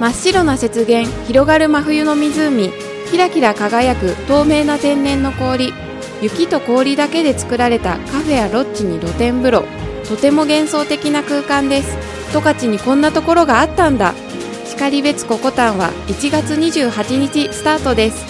[0.00, 2.72] 真っ白な雪原広がる真冬の湖
[3.10, 5.74] キラキラ輝く透明な天然の氷
[6.22, 9.64] 雪と氷だけで作られたカフェやロッジに露天風呂
[10.08, 11.96] とても幻想的な空間です。
[12.32, 14.14] 十勝にこんなところがあったんだ。
[14.76, 18.29] 然別ココタンは1月28日スタートです。